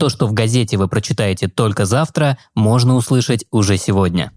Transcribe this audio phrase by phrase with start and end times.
[0.00, 4.32] То, что в газете вы прочитаете только завтра, можно услышать уже сегодня.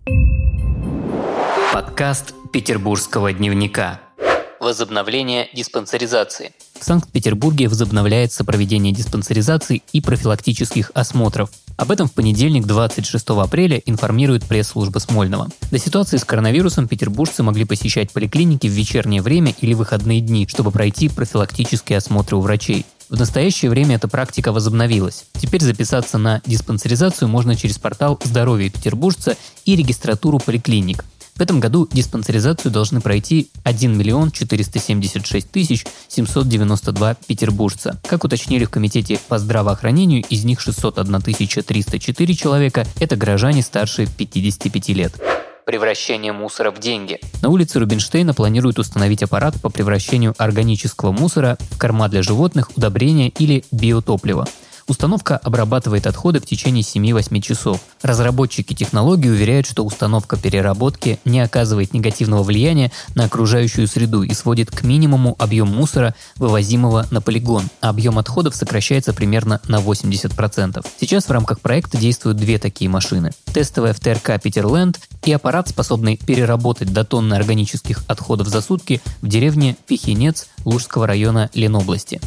[1.71, 4.01] Подкаст Петербургского дневника.
[4.59, 6.51] Возобновление диспансеризации.
[6.77, 11.49] В Санкт-Петербурге возобновляется проведение диспансеризации и профилактических осмотров.
[11.77, 15.47] Об этом в понедельник, 26 апреля, информирует пресс-служба Смольного.
[15.71, 20.71] До ситуации с коронавирусом петербуржцы могли посещать поликлиники в вечернее время или выходные дни, чтобы
[20.71, 22.85] пройти профилактические осмотры у врачей.
[23.13, 25.25] В настоящее время эта практика возобновилась.
[25.33, 31.05] Теперь записаться на диспансеризацию можно через портал «Здоровье петербуржца» и регистратуру поликлиник.
[31.35, 38.01] В этом году диспансеризацию должны пройти 1 миллион 476 тысяч 792 петербуржца.
[38.03, 44.89] Как уточнили в Комитете по здравоохранению, из них 601 304 человека– это горожане старше 55
[44.89, 45.32] лет
[45.65, 47.19] превращение мусора в деньги.
[47.41, 53.29] На улице Рубинштейна планируют установить аппарат по превращению органического мусора в корма для животных, удобрения
[53.29, 54.47] или биотоплива.
[54.87, 57.79] Установка обрабатывает отходы в течение 7-8 часов.
[58.01, 64.71] Разработчики технологии уверяют, что установка переработки не оказывает негативного влияния на окружающую среду и сводит
[64.71, 70.85] к минимуму объем мусора, вывозимого на полигон, а объем отходов сокращается примерно на 80%.
[70.99, 73.31] Сейчас в рамках проекта действуют две такие машины.
[73.53, 79.27] Тестовая в ТРК Питерленд и аппарат, способный переработать до тонны органических отходов за сутки в
[79.27, 82.19] деревне Пихинец Лужского района Ленобласти.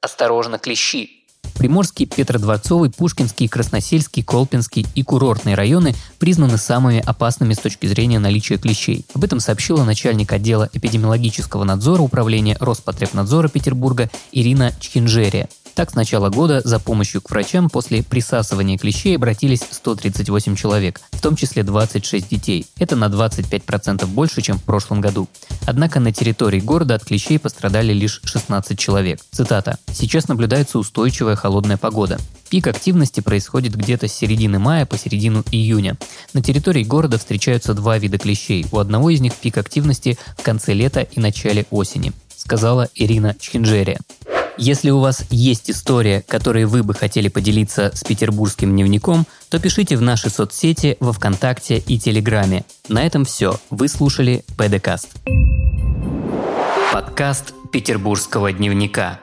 [0.00, 1.15] Осторожно, клещи!
[1.56, 8.58] Приморский, Петродворцовый, Пушкинский, Красносельский, Колпинский и курортные районы признаны самыми опасными с точки зрения наличия
[8.58, 9.04] клещей.
[9.14, 15.48] Об этом сообщила начальник отдела эпидемиологического надзора управления Роспотребнадзора Петербурга Ирина Чхинжерия.
[15.76, 21.20] Так, с начала года за помощью к врачам после присасывания клещей обратились 138 человек, в
[21.20, 22.66] том числе 26 детей.
[22.78, 25.28] Это на 25% больше, чем в прошлом году.
[25.66, 29.20] Однако на территории города от клещей пострадали лишь 16 человек.
[29.30, 29.78] Цитата.
[29.92, 32.18] «Сейчас наблюдается устойчивая холодная погода.
[32.48, 35.98] Пик активности происходит где-то с середины мая по середину июня.
[36.32, 38.64] На территории города встречаются два вида клещей.
[38.72, 43.98] У одного из них пик активности в конце лета и начале осени, сказала Ирина Чхинджерия.
[44.58, 49.96] Если у вас есть история, которой вы бы хотели поделиться с петербургским дневником, то пишите
[49.96, 52.64] в наши соцсети во Вконтакте и Телеграме.
[52.88, 53.60] На этом все.
[53.68, 55.08] Вы слушали ПДКаст.
[56.90, 59.20] Подкаст Петербургского дневника.